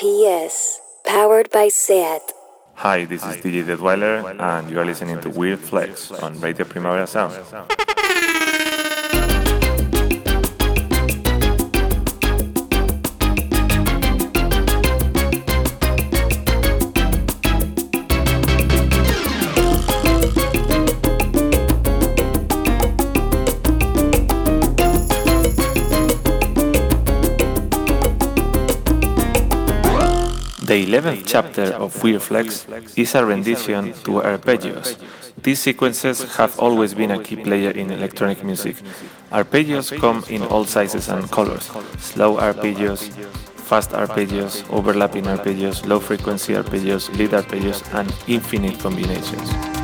RPS, 0.00 0.78
powered 1.04 1.50
by 1.50 1.68
SEAT. 1.68 2.22
Hi, 2.76 3.04
this 3.04 3.22
is 3.22 3.36
DJ 3.36 3.66
Deadweiler, 3.66 4.34
and 4.40 4.70
you 4.70 4.80
are 4.80 4.84
listening 4.86 5.20
to 5.20 5.28
Weird 5.28 5.58
Flex 5.58 6.10
on 6.10 6.40
Radio 6.40 6.64
Primavera 6.64 7.06
Sound. 7.06 7.34
The 30.70 30.86
11th 30.86 31.24
chapter 31.26 31.64
of 31.74 32.00
Weird 32.00 32.22
Flex 32.22 32.64
is 32.94 33.16
a 33.16 33.26
rendition 33.26 33.92
to 34.04 34.22
arpeggios. 34.22 34.96
These 35.42 35.58
sequences 35.58 36.36
have 36.36 36.56
always 36.60 36.94
been 36.94 37.10
a 37.10 37.20
key 37.20 37.34
player 37.34 37.72
in 37.72 37.90
electronic 37.90 38.44
music. 38.44 38.76
Arpeggios 39.32 39.90
come 39.98 40.22
in 40.28 40.44
all 40.44 40.64
sizes 40.64 41.08
and 41.08 41.28
colors 41.28 41.64
slow 41.98 42.36
arpeggios, 42.36 43.10
fast 43.66 43.90
arpeggios, 43.90 44.62
overlapping 44.70 45.24
arpeggios, 45.24 45.84
low 45.84 45.98
frequency 45.98 46.52
arpeggios, 46.52 47.10
lead 47.18 47.30
arpeggios, 47.30 47.82
and 47.92 48.14
infinite 48.28 48.78
combinations. 48.78 49.79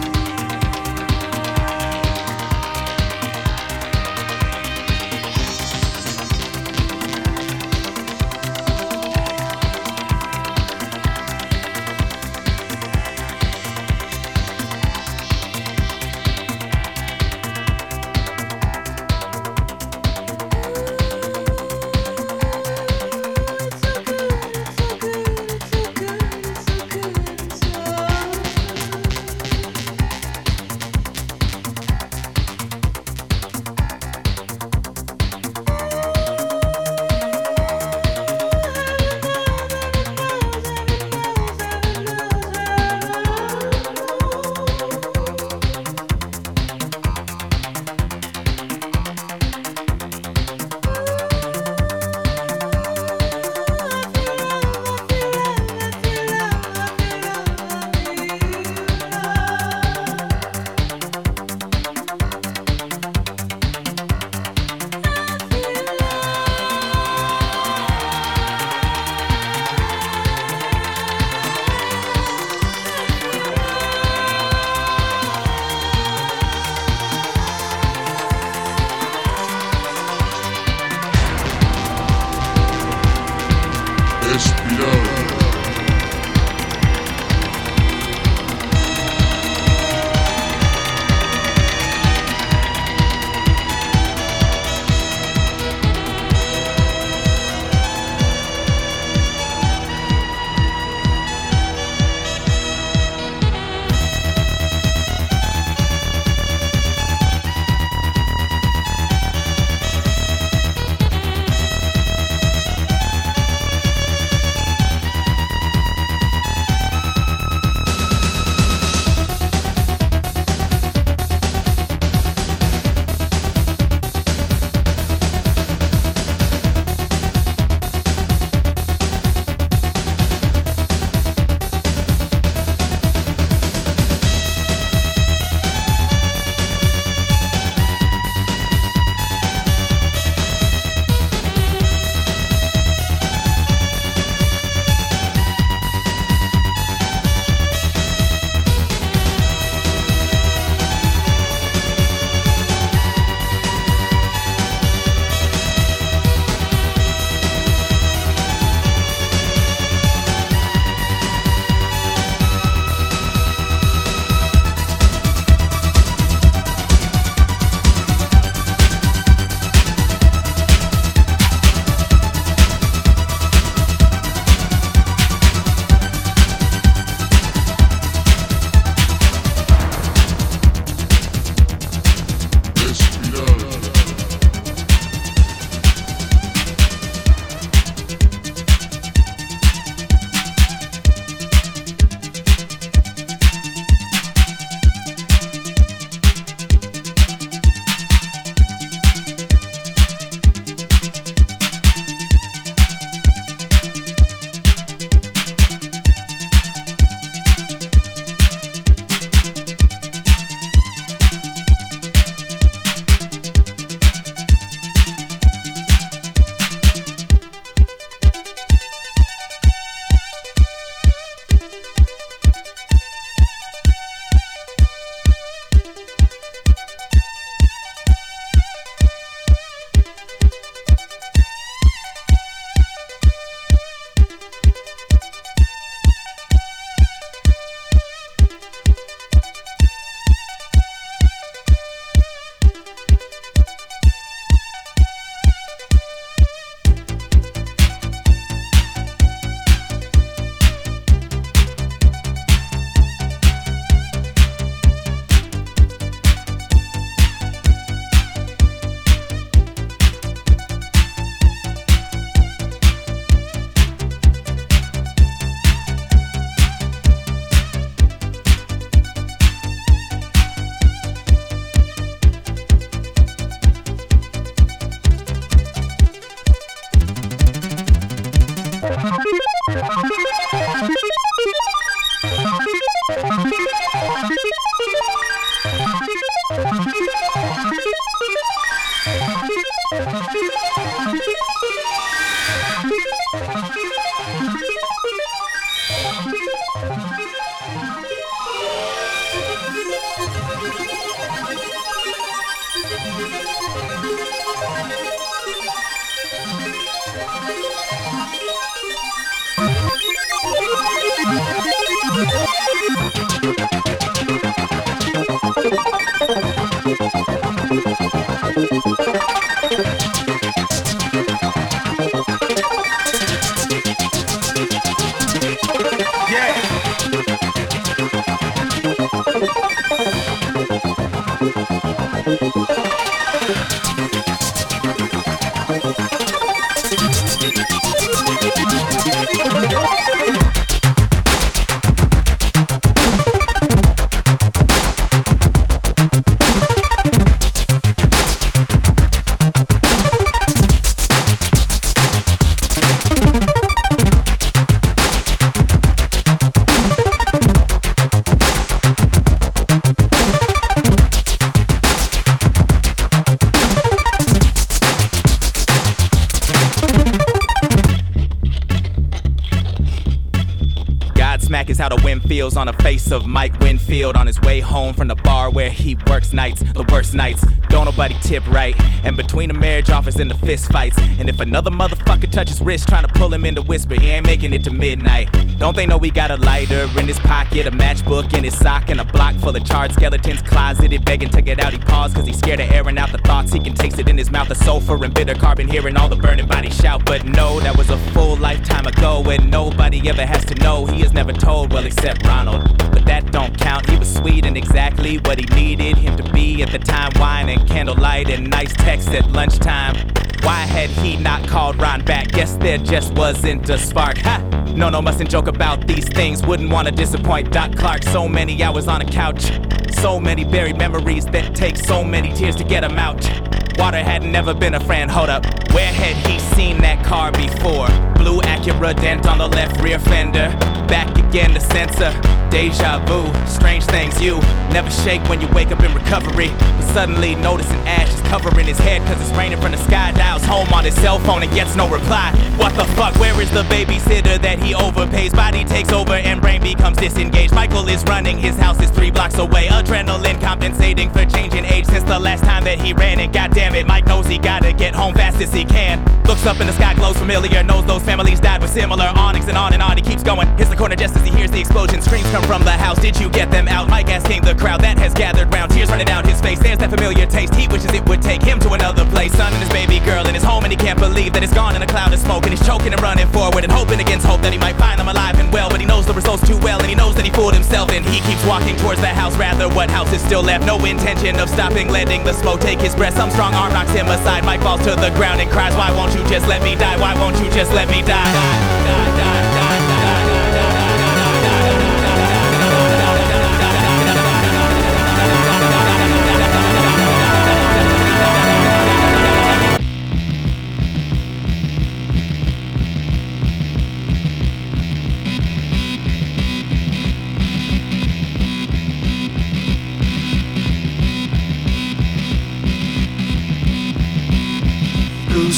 Feels 372.06 372.56
on 372.56 372.68
the 372.68 372.72
face 372.74 373.10
of 373.10 373.26
Mike 373.26 373.58
Winfield 373.58 374.16
on 374.16 374.28
his 374.28 374.40
way 374.40 374.60
home 374.60 374.94
from 374.94 375.08
the 375.08 375.16
bar 375.16 375.50
where 375.50 375.70
he 375.70 375.96
works 376.06 376.32
nights, 376.32 376.62
the 376.72 376.84
worst 376.92 377.14
nights. 377.14 377.44
Don't 377.68 377.84
nobody 377.84 378.14
tip 378.22 378.46
right. 378.46 378.80
And 379.04 379.16
between 379.16 379.48
the 379.48 379.54
marriage 379.54 379.90
offers 379.90 380.16
and 380.16 380.30
the 380.30 380.36
fist 380.46 380.70
fights. 380.70 380.96
And 381.18 381.28
if 381.28 381.40
another 381.40 381.70
motherfucker 381.70 382.30
touches 382.30 382.60
wrist 382.60 382.88
trying 382.88 383.04
to 383.04 383.12
pull 383.12 383.34
him 383.34 383.44
into 383.44 383.60
whisper, 383.60 384.00
he 384.00 384.10
ain't 384.10 384.24
making 384.24 384.52
it 384.52 384.62
to 384.64 384.70
midnight. 384.70 385.28
Don't 385.58 385.74
they 385.74 385.84
know 385.84 385.96
we 385.96 386.10
got 386.10 386.30
a 386.30 386.36
lighter 386.36 386.88
in 386.96 387.08
his 387.08 387.18
pocket, 387.18 387.66
a 387.66 387.70
matchbook 387.70 388.32
in 388.34 388.44
his 388.44 388.56
sock, 388.56 388.88
and 388.88 389.00
a 389.00 389.04
block 389.04 389.34
full 389.36 389.56
of 389.56 389.64
charred 389.64 389.92
skeletons 389.92 390.42
closeted, 390.42 391.04
begging 391.04 391.30
to 391.30 391.42
get 391.42 391.58
out. 391.58 391.72
He 391.72 391.78
paused 391.78 392.14
cause 392.14 392.26
he's 392.26 392.38
scared 392.38 392.60
of 392.60 392.70
airing 392.70 392.98
out 392.98 393.10
the 393.10 393.18
thoughts. 393.18 393.52
He 393.52 393.58
can 393.58 393.74
taste 393.74 393.98
it 393.98 394.08
in 394.08 394.16
his 394.16 394.30
mouth, 394.30 394.48
the 394.48 394.54
sulfur 394.54 395.02
and 395.02 395.12
bitter 395.12 395.34
carbon, 395.34 395.66
hearing 395.66 395.96
all 395.96 396.08
the 396.08 396.16
burning 396.16 396.46
body 396.46 396.70
shout. 396.70 397.04
But 397.04 397.24
no, 397.24 397.58
that 397.60 397.76
was 397.76 397.90
a 397.90 397.98
full 398.12 398.36
lifetime 398.36 398.86
ago, 398.86 399.22
and 399.28 399.50
nobody 399.50 400.08
ever 400.08 400.24
has 400.24 400.44
to 400.46 400.54
know. 400.56 400.86
He 400.86 401.02
is 401.02 401.12
never 401.12 401.32
told, 401.32 401.72
well, 401.72 401.84
except 401.96 402.26
Ronald. 402.26 402.62
But 402.92 403.06
that 403.06 403.32
don't 403.32 403.58
count. 403.58 403.88
He 403.88 403.96
was 403.96 404.12
sweet 404.12 404.44
and 404.44 404.56
exactly 404.56 405.16
what 405.18 405.38
he 405.38 405.46
needed 405.54 405.96
him 405.96 406.16
to 406.16 406.32
be 406.32 406.62
at 406.62 406.70
the 406.70 406.78
time. 406.78 407.12
Wine 407.16 407.48
and 407.48 407.66
candlelight 407.68 408.28
and 408.28 408.50
nice 408.50 408.72
texts 408.74 409.10
at 409.12 409.30
lunchtime. 409.32 409.94
Why 410.42 410.60
had 410.60 410.90
he 410.90 411.16
not 411.16 411.48
called 411.48 411.80
Ron 411.80 412.04
back? 412.04 412.28
Guess 412.28 412.56
there 412.56 412.78
just 412.78 413.14
wasn't 413.14 413.68
a 413.70 413.78
spark. 413.78 414.18
Ha! 414.18 414.38
No, 414.76 414.90
no, 414.90 415.00
mustn't 415.00 415.30
joke 415.30 415.46
about 415.46 415.86
these 415.86 416.08
things. 416.08 416.46
Wouldn't 416.46 416.70
wanna 416.70 416.92
disappoint 416.92 417.50
Doc 417.50 417.74
Clark. 417.76 418.02
So 418.04 418.28
many 418.28 418.62
hours 418.62 418.88
on 418.88 419.00
a 419.00 419.06
couch. 419.06 419.50
So 419.94 420.20
many 420.20 420.44
buried 420.44 420.76
memories 420.76 421.24
that 421.26 421.54
take 421.54 421.76
so 421.76 422.04
many 422.04 422.32
tears 422.34 422.56
to 422.56 422.64
get 422.64 422.82
them 422.82 422.98
out. 422.98 423.55
Water 423.78 424.02
had 424.02 424.22
never 424.22 424.54
been 424.54 424.74
a 424.74 424.80
friend, 424.80 425.10
hold 425.10 425.28
up. 425.28 425.44
Where 425.72 425.92
had 425.92 426.16
he 426.26 426.38
seen 426.56 426.78
that 426.78 427.04
car 427.04 427.30
before? 427.32 427.88
Blue 428.16 428.40
Acura 428.40 428.94
dent 428.96 429.26
on 429.26 429.38
the 429.38 429.48
left 429.48 429.80
rear 429.82 429.98
fender. 429.98 430.48
Back 430.88 431.18
again, 431.18 431.52
the 431.52 431.60
sensor. 431.60 432.10
Deja 432.50 433.04
vu, 433.06 433.32
strange 433.46 433.84
things 433.84 434.20
you 434.20 434.40
never 434.70 434.90
shake 434.90 435.22
when 435.28 435.40
you 435.40 435.48
wake 435.48 435.70
up 435.72 435.82
in 435.82 435.92
recovery. 435.94 436.48
But 436.48 436.82
suddenly 436.92 437.34
noticing 437.34 437.78
ash 437.86 438.12
is 438.12 438.20
covering 438.22 438.66
his 438.66 438.78
head 438.78 439.02
cause 439.06 439.20
it's 439.20 439.36
raining 439.36 439.60
from 439.60 439.72
the 439.72 439.78
sky. 439.78 440.12
Dials 440.12 440.44
home 440.44 440.68
on 440.72 440.84
his 440.84 440.94
cell 440.94 441.18
phone 441.18 441.42
and 441.42 441.52
gets 441.52 441.76
no 441.76 441.88
reply. 441.88 442.32
What 442.56 442.74
the 442.74 442.84
fuck? 442.94 443.14
Where 443.16 443.40
is 443.40 443.50
the 443.50 443.62
babysitter 443.64 444.40
that 444.42 444.58
he 444.58 444.74
overpays? 444.74 445.32
Body 445.32 445.64
takes 445.64 445.92
over 445.92 446.14
and 446.14 446.40
brain 446.40 446.62
becomes 446.62 446.98
disengaged. 446.98 447.54
Michael 447.54 447.86
is 447.88 448.02
running, 448.04 448.38
his 448.38 448.56
house 448.56 448.80
is 448.80 448.90
three 448.90 449.10
blocks 449.10 449.38
away. 449.38 449.66
Adrenaline 449.68 450.40
compensating 450.40 451.10
for 451.10 451.24
changing 451.24 451.64
age 451.64 451.86
since 451.86 452.04
the 452.04 452.18
last 452.18 452.44
time 452.44 452.64
that 452.64 452.80
he 452.80 452.92
ran. 452.92 453.20
And 453.20 453.32
goddamn 453.32 453.74
it, 453.74 453.86
Mike 453.86 454.06
knows 454.06 454.26
he 454.26 454.38
gotta 454.38 454.72
get 454.72 454.94
home 454.94 455.14
fast 455.14 455.40
as 455.40 455.52
he 455.52 455.64
can. 455.64 456.04
Looks 456.24 456.44
up 456.44 456.60
in 456.60 456.66
the 456.66 456.72
sky, 456.72 456.94
glows 456.94 457.16
familiar, 457.16 457.62
knows 457.62 457.84
those 457.86 458.02
families 458.02 458.40
died 458.40 458.60
with 458.60 458.70
similar 458.70 459.06
awnings 459.14 459.46
and 459.48 459.56
on 459.56 459.72
and 459.72 459.82
on. 459.82 459.96
He 459.96 460.02
keeps 460.02 460.22
going, 460.22 460.48
hits 460.56 460.70
the 460.70 460.76
corner 460.76 460.96
just 460.96 461.14
as 461.16 461.24
he 461.24 461.30
hears 461.30 461.50
the 461.50 461.60
explosion. 461.60 462.02
Screams 462.02 462.30
from 462.42 462.64
the 462.64 462.72
house. 462.72 462.98
Did 462.98 463.18
you 463.18 463.30
get 463.30 463.50
them 463.50 463.68
out? 463.68 463.88
Mike 463.88 464.08
asking 464.08 464.42
the 464.42 464.54
crowd 464.54 464.80
that 464.80 464.98
has 464.98 465.14
gathered 465.14 465.52
round. 465.52 465.70
Tears 465.70 465.90
running 465.90 466.06
down 466.06 466.24
his 466.24 466.40
face. 466.40 466.58
There's 466.58 466.78
that 466.78 466.90
familiar 466.90 467.26
taste. 467.26 467.54
He 467.54 467.68
wishes 467.68 467.92
it 467.92 468.04
would 468.08 468.20
take 468.20 468.42
him 468.42 468.58
to 468.60 468.72
another 468.72 469.04
place. 469.06 469.32
Son 469.32 469.52
and 469.52 469.62
his 469.62 469.70
baby 469.70 470.00
girl 470.04 470.26
in 470.26 470.34
his 470.34 470.42
home, 470.42 470.64
and 470.64 470.72
he 470.72 470.76
can't 470.76 470.98
believe 470.98 471.32
that 471.34 471.42
it's 471.42 471.54
gone 471.54 471.76
in 471.76 471.82
a 471.82 471.86
cloud 471.86 472.12
of 472.12 472.18
smoke. 472.18 472.44
And 472.44 472.52
he's 472.52 472.66
choking 472.66 472.92
and 472.92 473.00
running 473.00 473.28
forward 473.28 473.64
and 473.64 473.72
hoping 473.72 474.00
against 474.00 474.26
hope 474.26 474.42
that 474.42 474.52
he 474.52 474.58
might 474.58 474.76
find 474.76 474.98
them 474.98 475.08
alive 475.08 475.38
and 475.38 475.52
well. 475.52 475.70
But 475.70 475.80
he 475.80 475.86
knows 475.86 476.06
the 476.06 476.14
results 476.14 476.46
too 476.46 476.58
well, 476.58 476.80
and 476.80 476.88
he 476.88 476.94
knows 476.94 477.14
that 477.16 477.24
he 477.24 477.30
fooled 477.30 477.54
himself. 477.54 477.90
And 477.90 478.04
he 478.04 478.20
keeps 478.20 478.44
walking 478.44 478.76
towards 478.76 479.00
the 479.00 479.12
house. 479.12 479.36
Rather, 479.36 479.68
what 479.68 479.90
house 479.90 480.12
is 480.12 480.22
still 480.22 480.42
left? 480.42 480.66
No 480.66 480.76
intention 480.84 481.38
of 481.38 481.48
stopping, 481.48 481.88
letting 481.88 482.24
the 482.24 482.32
smoke 482.32 482.60
take 482.60 482.80
his 482.80 482.94
breath. 482.94 483.14
Some 483.14 483.30
strong 483.30 483.54
arm 483.54 483.72
knocks 483.72 483.92
him 483.92 484.08
aside. 484.08 484.44
Mike 484.44 484.62
falls 484.62 484.82
to 484.84 484.96
the 484.96 485.10
ground 485.14 485.40
and 485.40 485.50
cries, 485.50 485.74
Why 485.74 485.90
won't 485.94 486.14
you 486.14 486.26
just 486.28 486.46
let 486.48 486.62
me 486.62 486.74
die? 486.74 486.98
Why 486.98 487.14
won't 487.14 487.38
you 487.38 487.48
just 487.50 487.72
let 487.72 487.88
me 487.88 488.02
die? 488.02 488.24
die, 488.24 488.84
die, 488.84 489.16
die. 489.16 489.45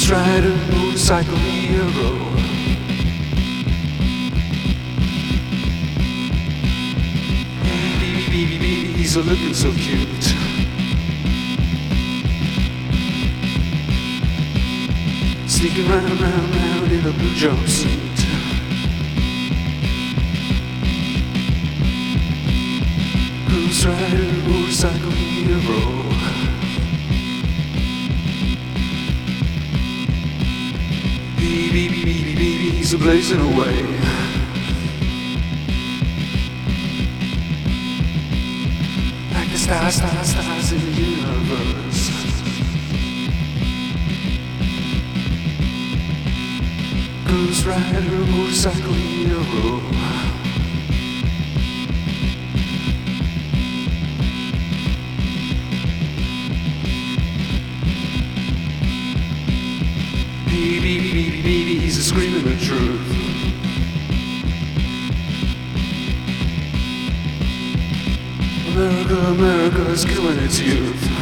Ghost 0.09 0.25
Rider, 0.25 0.55
motorcycle 0.73 1.35
hero. 1.35 2.09
Baby, 7.61 8.25
baby, 8.31 8.57
baby, 8.57 8.93
he's 8.93 9.15
a 9.17 9.21
looking 9.21 9.53
so 9.53 9.71
cute. 9.73 10.23
Sneaking 15.47 15.87
round, 15.87 16.19
round, 16.19 16.55
round 16.55 16.91
in 16.91 17.05
a 17.05 17.11
blue 17.11 17.35
jumpsuit. 17.35 18.17
Ghost 23.47 23.85
Rider, 23.85 24.49
motorcycle 24.49 25.11
hero. 25.11 25.98
A 32.93 32.97
blazing 32.97 33.39
away. 33.39 33.81
Like 39.33 39.51
the 39.51 39.57
stars, 39.57 39.95
stars, 39.95 40.29
stars 40.29 40.71
in 40.71 40.79
the 40.79 40.91
universe. 41.01 42.09
Ghost 47.27 47.65
Rider, 47.65 48.25
motorcycle 48.31 48.93
hero. 48.93 50.18
beady, 60.97 61.41
beady, 61.43 61.79
he's 61.79 61.97
a 61.99 62.03
screaming 62.03 62.43
the 62.45 62.57
truth. 62.65 62.99
America, 68.73 69.15
America 69.27 69.91
is 69.91 70.03
killing 70.05 70.39
its 70.39 70.59
youth. 70.59 71.18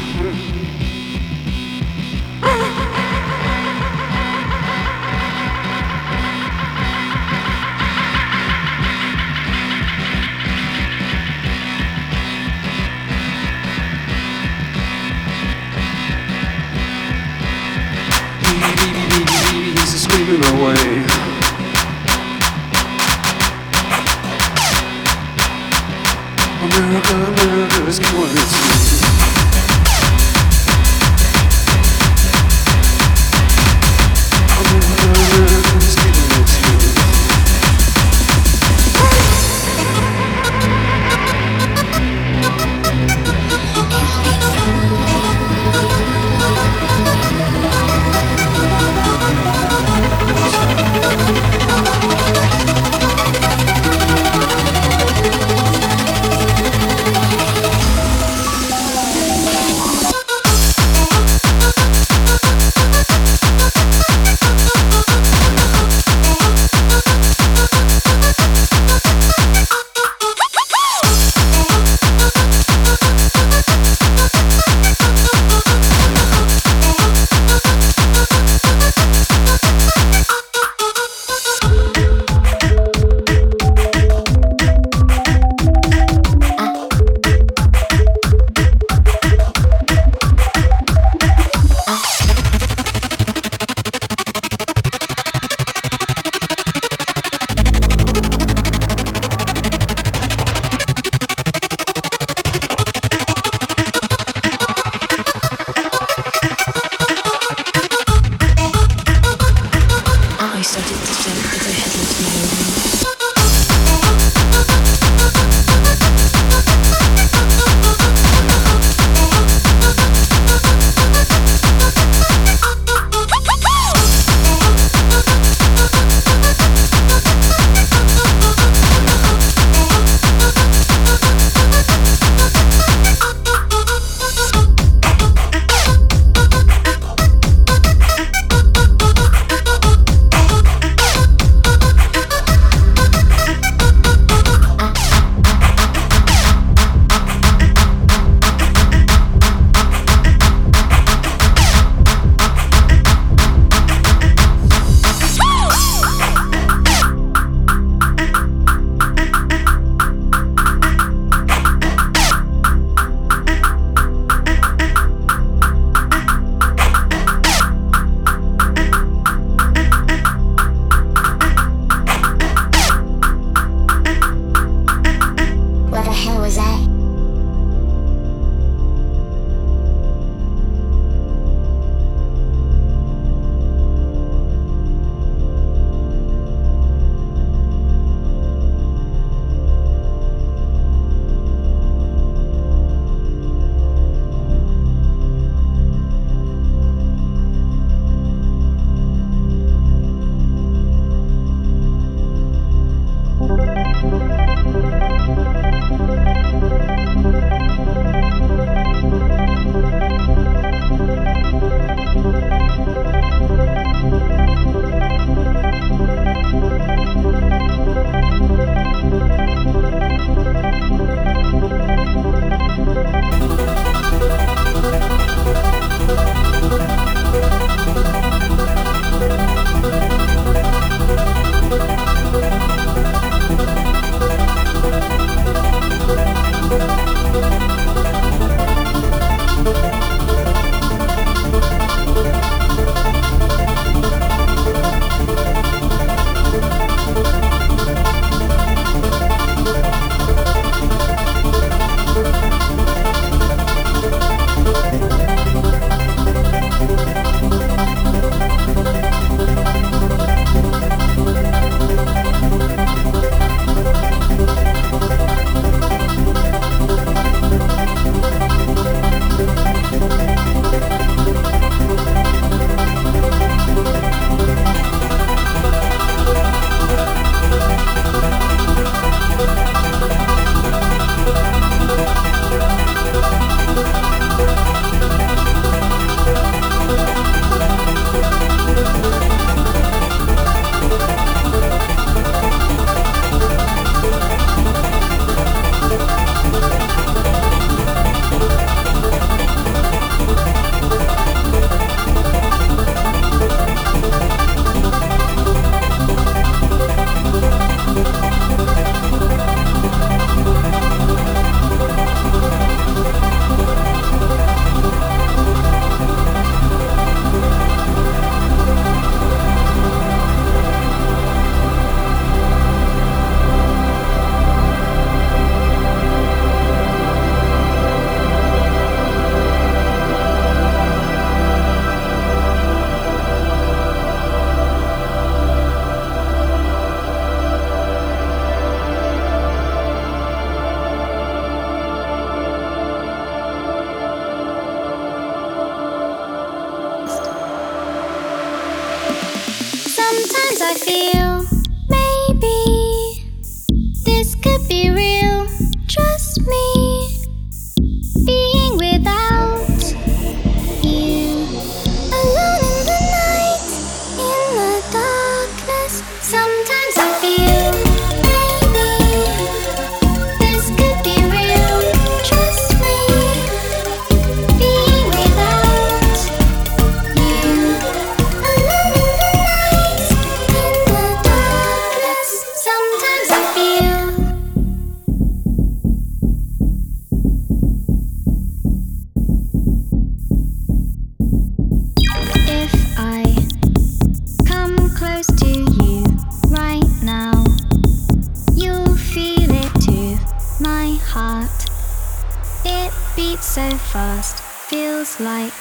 beat 403.17 403.43
so 403.43 403.67
fast, 403.91 404.43
feels 404.69 405.19
like 405.19 405.51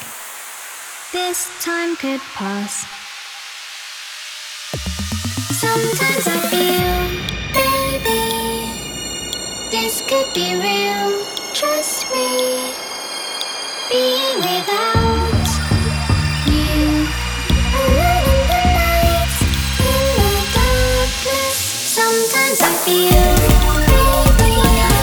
this 1.10 1.48
time 1.64 1.96
could 1.96 2.20
pass. 2.34 2.84
Sometimes 5.64 6.26
I 6.28 6.38
feel, 6.52 6.96
baby, 7.56 8.20
this 9.70 10.02
could 10.02 10.28
be 10.34 10.52
real. 10.66 11.24
Trust 11.54 12.04
me, 12.12 12.74
being 13.90 14.36
without. 14.36 15.06
Sometimes 21.96 22.60
I 22.60 22.72
feel, 22.84 23.36
baby. 24.36 24.95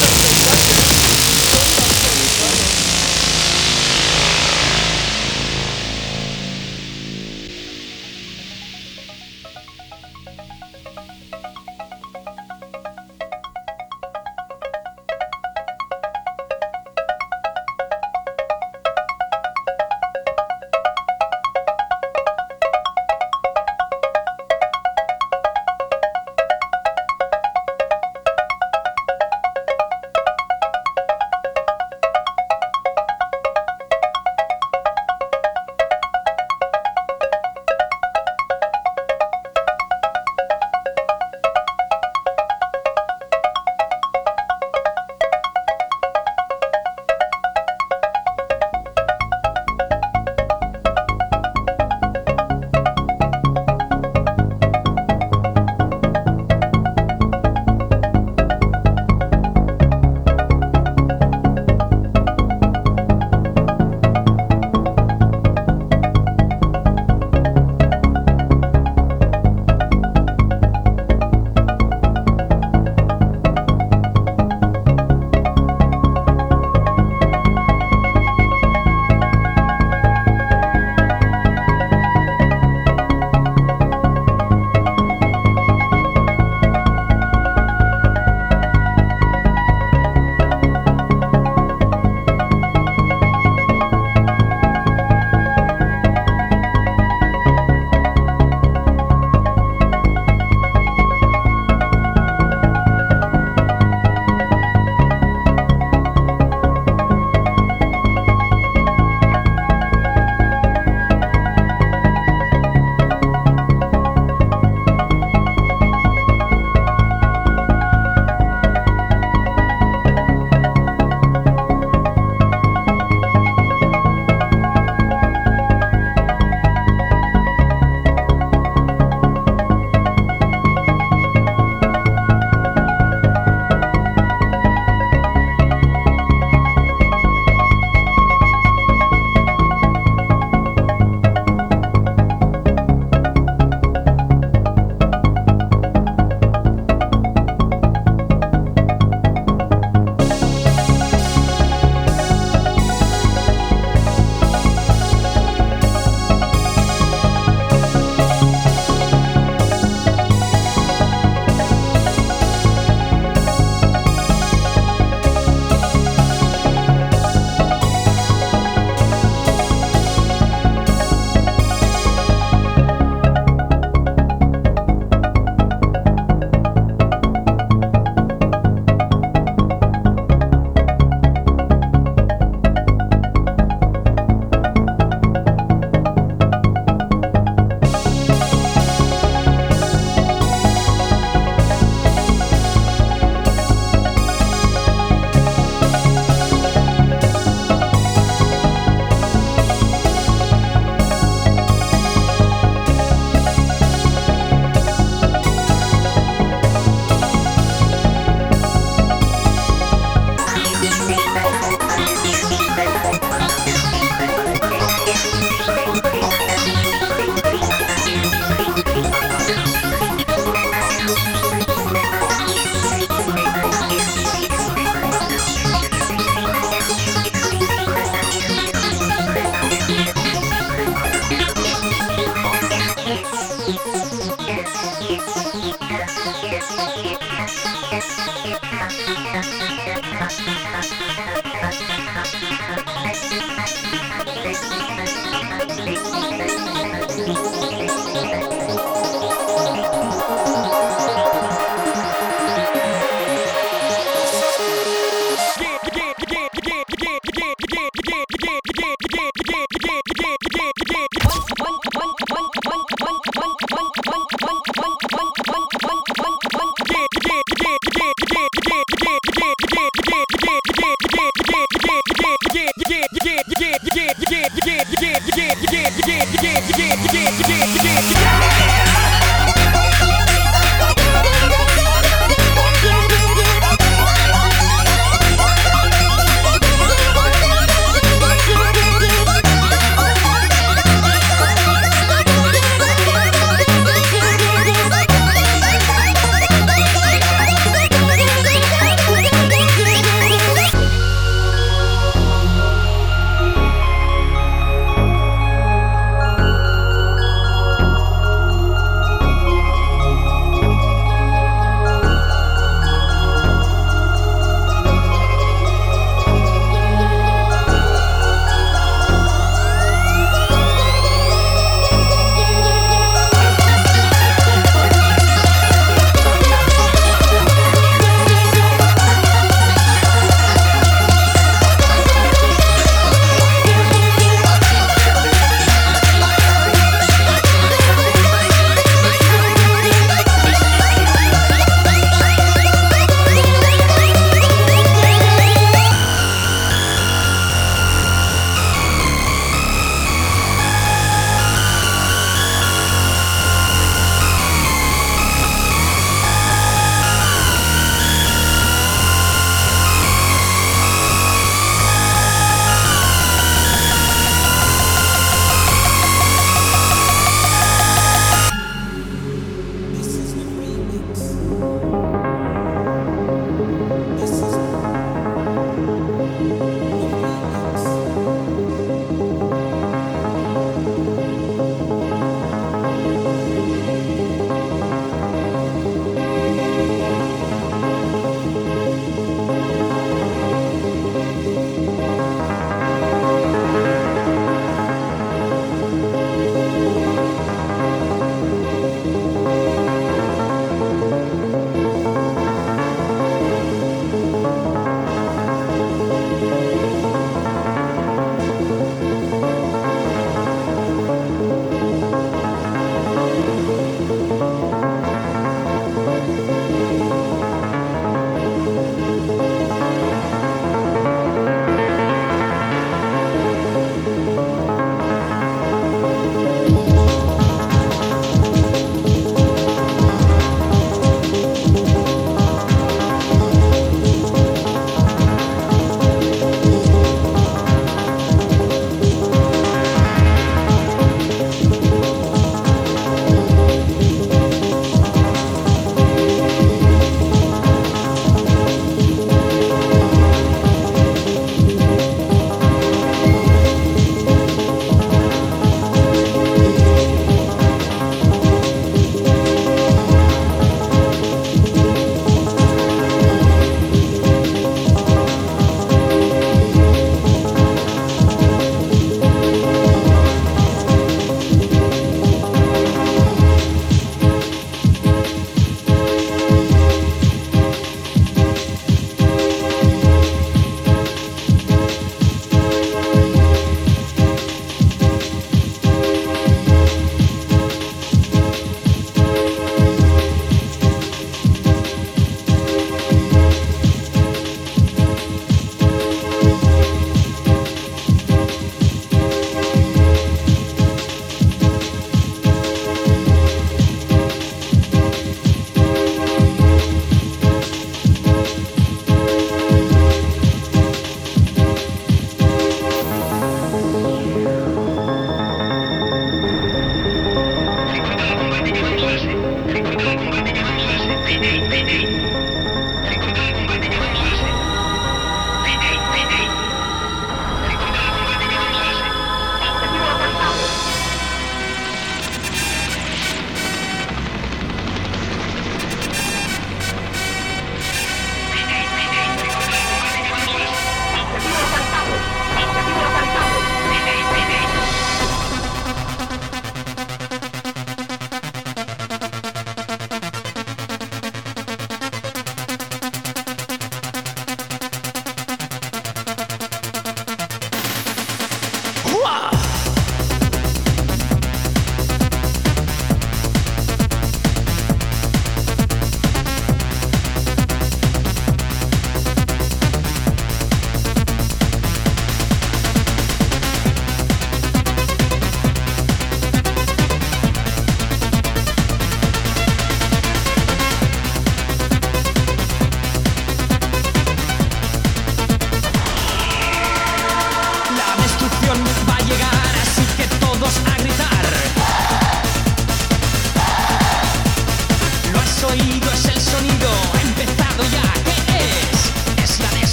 Thank 0.00 0.82
you. 0.82 0.87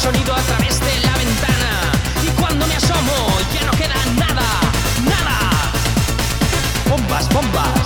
Sonido 0.00 0.34
a 0.34 0.40
través 0.40 0.80
de 0.80 0.98
la 1.00 1.12
ventana. 1.18 1.92
Y 2.22 2.28
cuando 2.40 2.66
me 2.66 2.74
asomo, 2.74 3.38
ya 3.52 3.62
no 3.66 3.72
queda 3.72 3.96
nada, 4.16 4.48
nada. 5.04 5.38
Bombas, 6.88 7.28
bombas. 7.28 7.84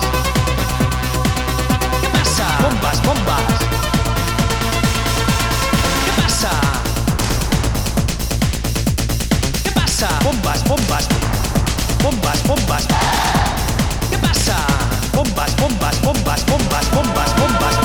¿Qué 2.01 2.07
pasa? 2.07 2.45
Bombas, 2.61 3.01
bombas. 3.03 3.43
¿Qué 6.05 6.21
pasa? 6.21 6.51
¿Qué 9.63 9.71
pasa? 9.71 10.07
Bombas, 10.23 10.63
bombas. 10.63 11.07
Bombas, 12.01 12.43
bombas. 12.47 12.87
¿Qué 14.09 14.17
pasa? 14.19 14.55
Bombas, 15.13 15.53
bombas, 15.57 16.01
bombas, 16.01 16.45
bombas, 16.45 16.91
bombas, 16.91 17.35
bombas. 17.35 17.75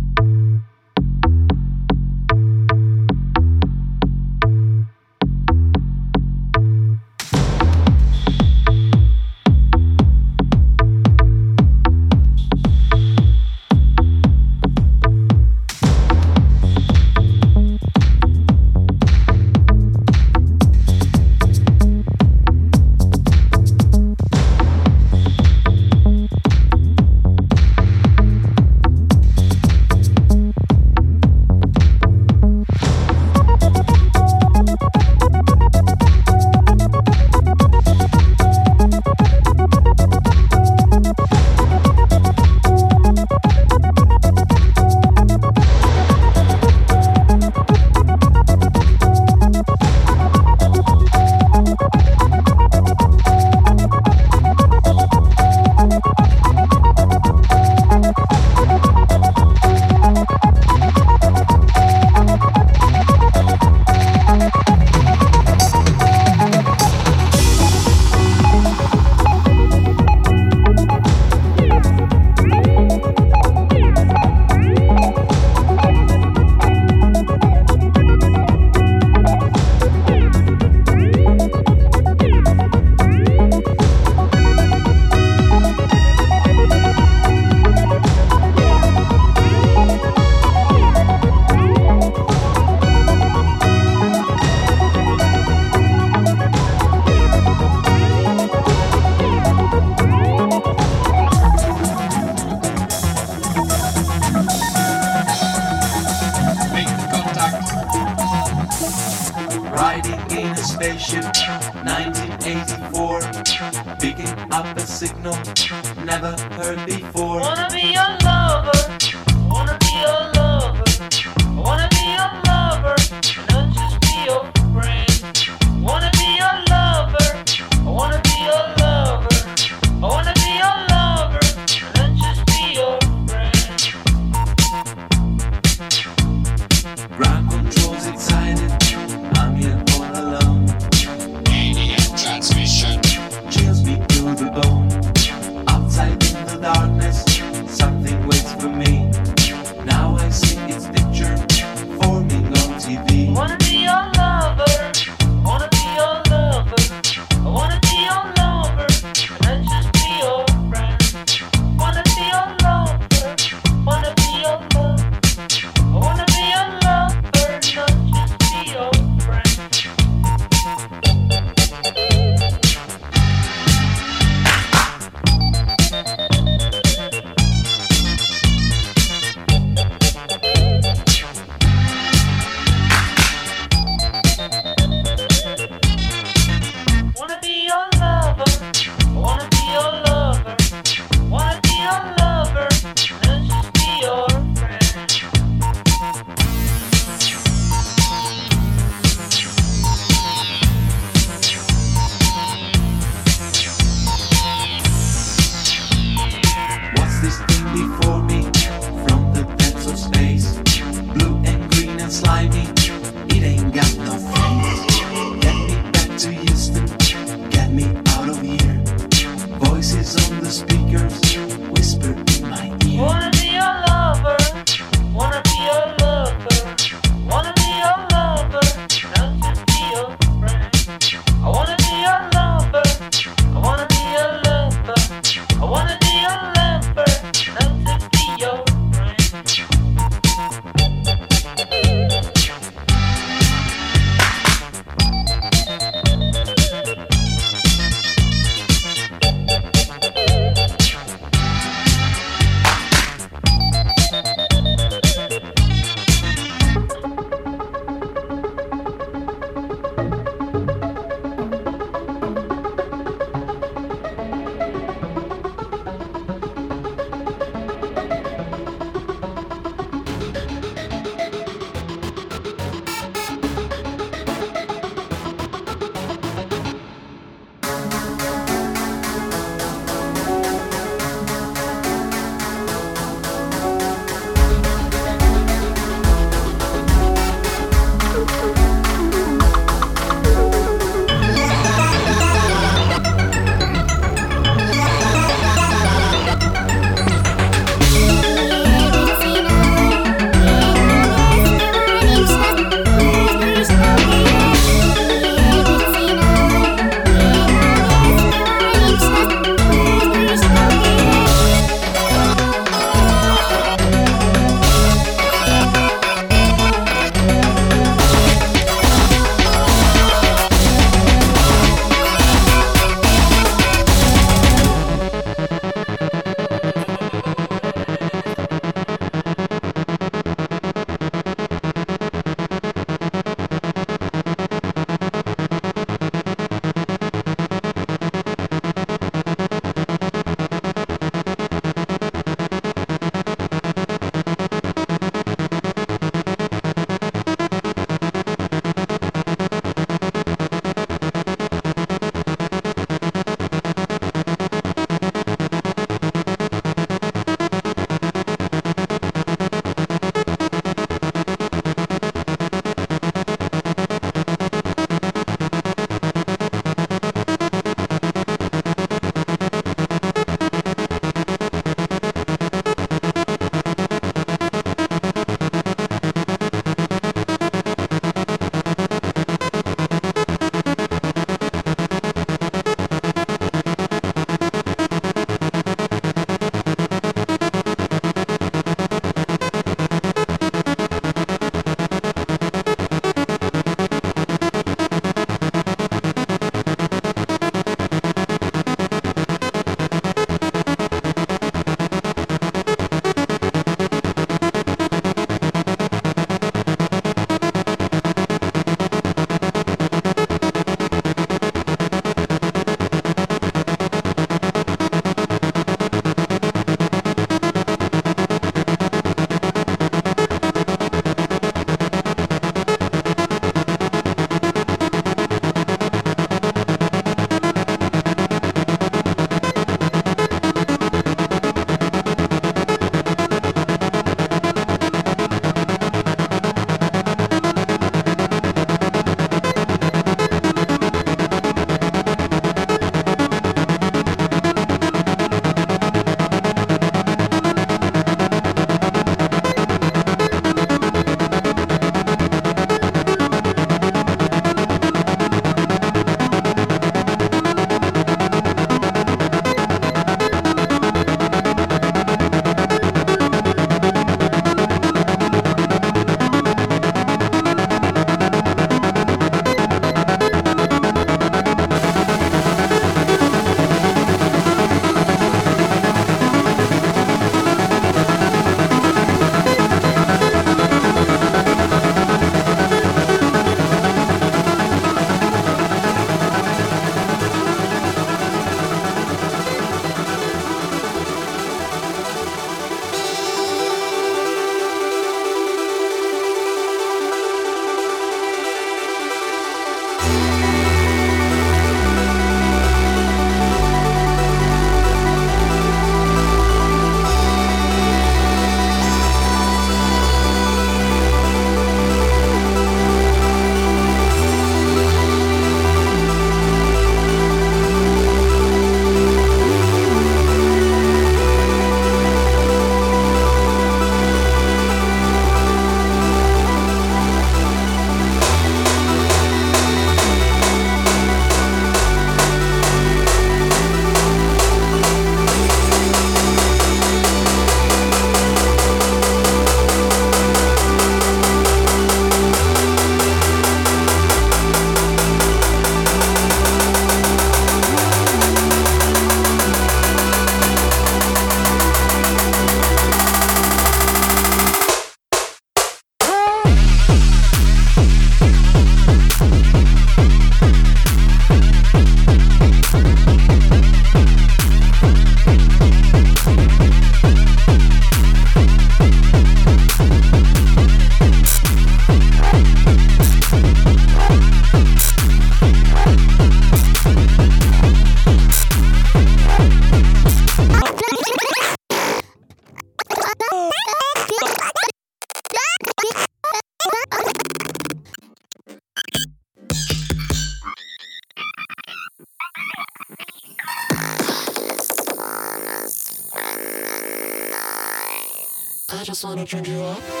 gonna 599.21 599.27
change 599.27 599.49
you 599.49 599.61
up. 599.61 600.00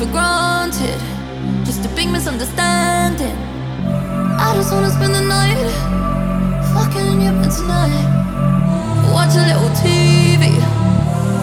for 0.00 0.06
granted. 0.12 0.98
Just 1.66 1.84
a 1.84 1.88
big 1.94 2.08
misunderstanding. 2.08 3.36
I 4.44 4.54
just 4.56 4.72
wanna 4.72 4.88
spend 4.88 5.14
the 5.14 5.20
night 5.20 5.60
fucking 6.72 7.20
you 7.20 7.32
tonight. 7.56 8.06
Watch 9.12 9.36
a 9.36 9.44
little 9.50 9.70
TV. 9.82 10.44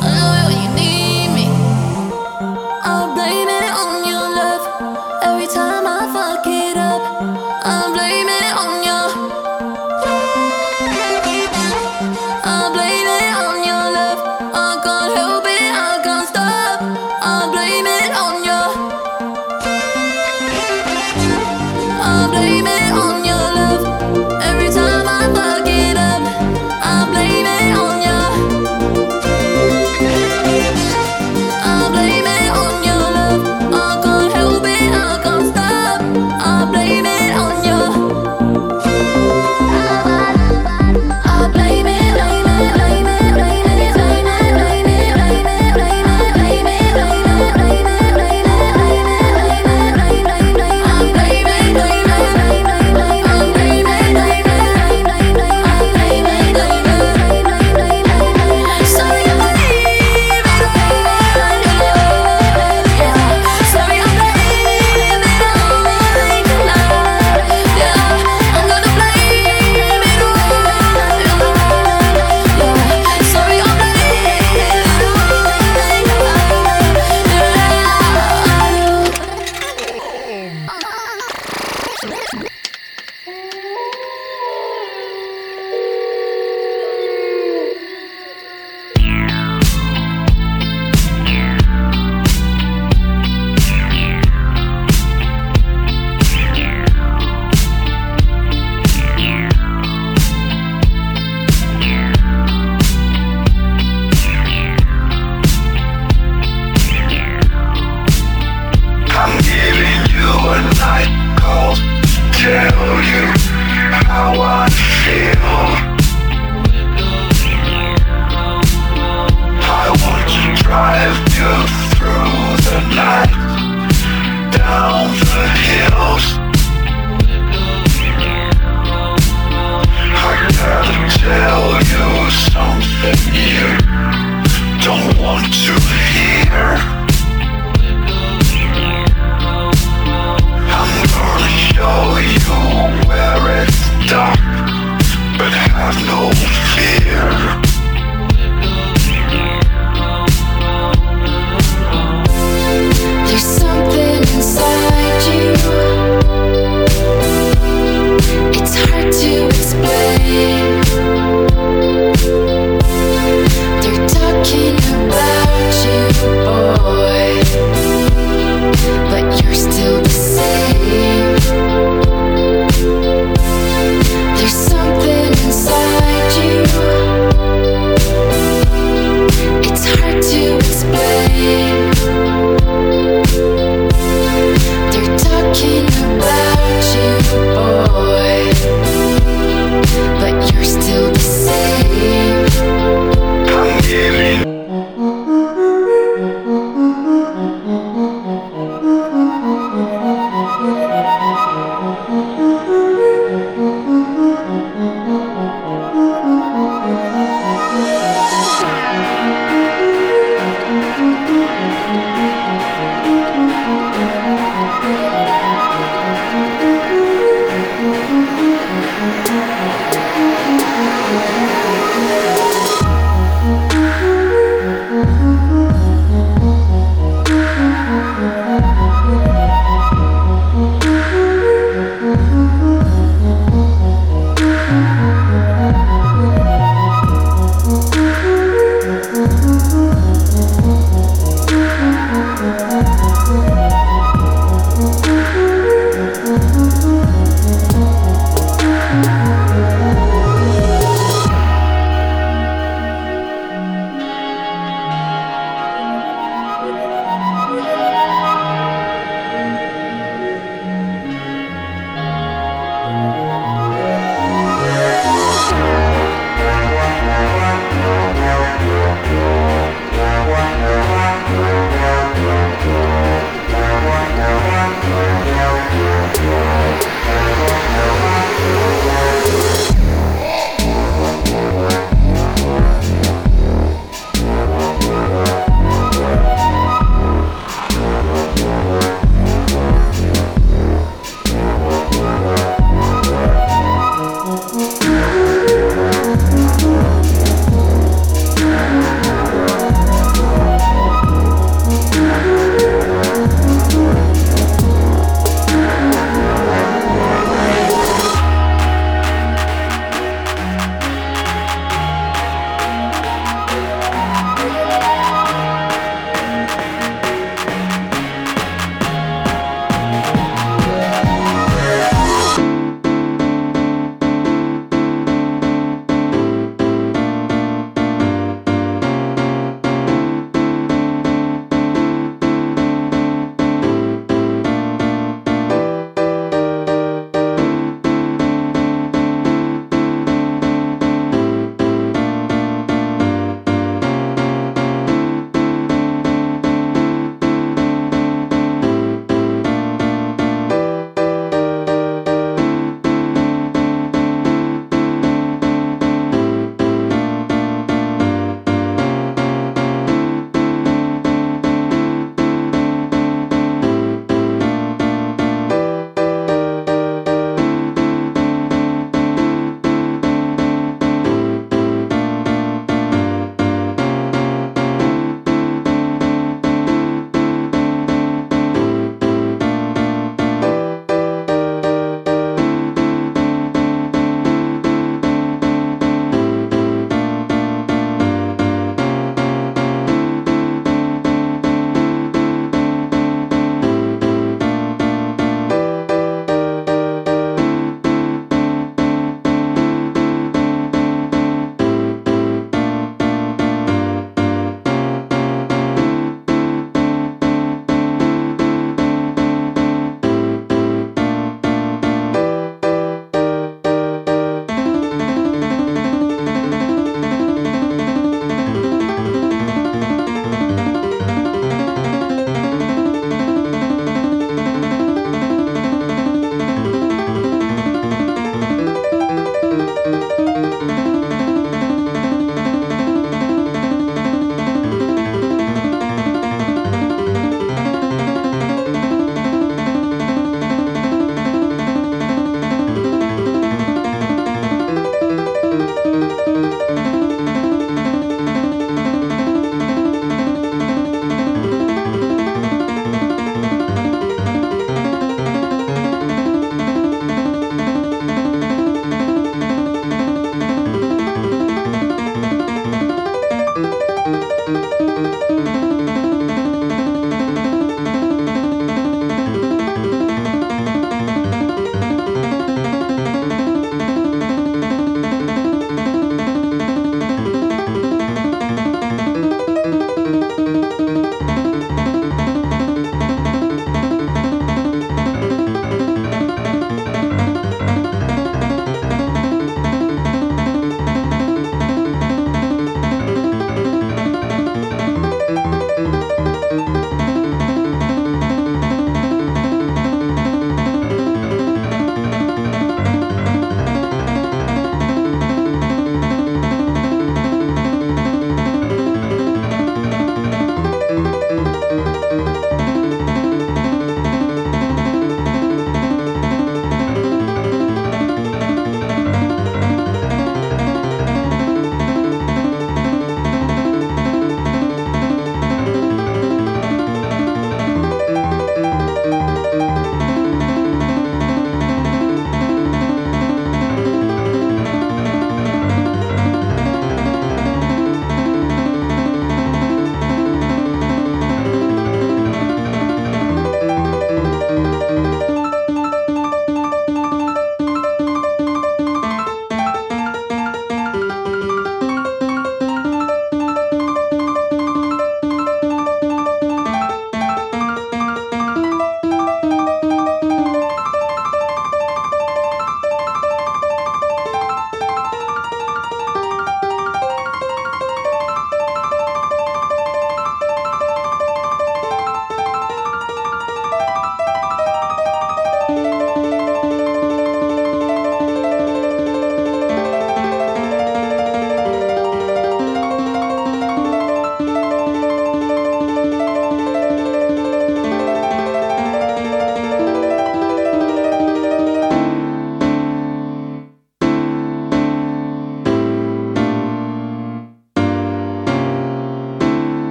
I 0.00 0.08
know 0.16 0.28
what 0.44 0.56
you 0.62 0.70
need. 0.74 1.15